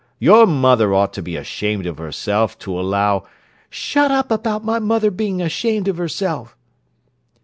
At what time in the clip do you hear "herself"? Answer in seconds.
1.99-2.57, 5.97-6.57